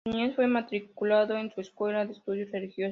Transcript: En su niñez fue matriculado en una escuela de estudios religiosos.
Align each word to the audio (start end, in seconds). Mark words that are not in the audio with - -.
En 0.03 0.11
su 0.13 0.17
niñez 0.17 0.35
fue 0.35 0.47
matriculado 0.47 1.35
en 1.37 1.51
una 1.53 1.53
escuela 1.57 2.05
de 2.07 2.13
estudios 2.13 2.49
religiosos. 2.51 2.79